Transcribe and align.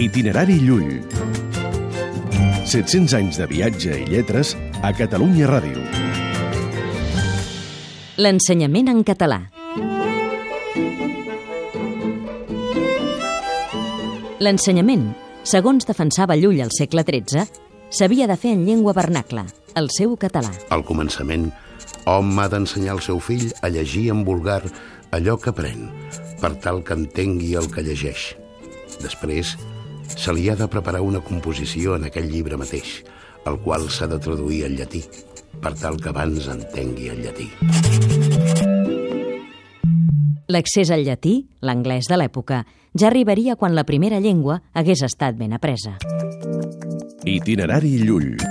Itinerari 0.00 0.54
Llull. 0.64 1.02
700 2.64 3.12
anys 3.18 3.36
de 3.36 3.44
viatge 3.50 3.98
i 4.00 4.06
lletres 4.08 4.54
a 4.80 4.94
Catalunya 4.96 5.44
Ràdio. 5.50 5.82
L'ensenyament 8.16 8.88
en 8.88 9.02
català. 9.04 9.36
L'ensenyament, 14.40 15.04
segons 15.44 15.84
defensava 15.84 16.38
Llull 16.40 16.62
al 16.64 16.72
segle 16.72 17.04
XIII, 17.04 17.44
s'havia 17.92 18.28
de 18.30 18.38
fer 18.40 18.54
en 18.56 18.62
llengua 18.64 18.94
vernacla, 18.96 19.44
el 19.76 19.90
seu 19.92 20.14
català. 20.16 20.54
Al 20.72 20.80
començament, 20.88 21.50
hom 22.08 22.40
ha 22.40 22.46
d'ensenyar 22.48 22.94
al 22.96 23.02
seu 23.04 23.20
fill 23.20 23.50
a 23.60 23.68
llegir 23.68 24.06
en 24.14 24.24
vulgar 24.24 24.62
allò 25.12 25.36
que 25.36 25.52
aprèn, 25.52 25.90
per 26.40 26.54
tal 26.56 26.80
que 26.80 26.96
entengui 26.96 27.52
el 27.60 27.68
que 27.68 27.84
llegeix. 27.84 28.30
Després, 29.04 29.58
se 30.16 30.32
li 30.34 30.48
ha 30.50 30.56
de 30.56 30.68
preparar 30.68 31.00
una 31.00 31.20
composició 31.20 31.96
en 31.96 32.08
aquell 32.08 32.30
llibre 32.30 32.58
mateix, 32.60 33.00
el 33.46 33.58
qual 33.64 33.88
s'ha 33.90 34.08
de 34.10 34.18
traduir 34.18 34.64
al 34.66 34.76
llatí, 34.78 35.02
per 35.60 35.74
tal 35.78 36.00
que 36.00 36.10
abans 36.10 36.48
entengui 36.50 37.10
el 37.12 37.22
llatí. 37.24 37.48
L'accés 40.50 40.90
al 40.90 41.04
llatí, 41.06 41.34
l'anglès 41.62 42.10
de 42.10 42.18
l'època, 42.18 42.64
ja 42.98 43.06
arribaria 43.06 43.54
quan 43.56 43.76
la 43.78 43.86
primera 43.86 44.18
llengua 44.18 44.62
hagués 44.74 45.04
estat 45.06 45.38
ben 45.38 45.54
apresa. 45.54 45.98
Itinerari 47.24 48.00
Llull. 48.02 48.49